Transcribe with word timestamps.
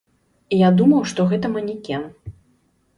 Я 0.59 0.69
думаў, 0.79 1.01
што 1.13 1.27
гэта 1.35 1.55
манекен. 1.55 2.11